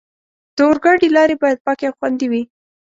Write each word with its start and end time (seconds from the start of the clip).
د 0.55 0.57
اورګاډي 0.67 1.07
لارې 1.15 1.35
باید 1.43 1.63
پاکې 1.65 1.85
او 1.87 1.95
خوندي 1.97 2.27
وي. 2.31 2.43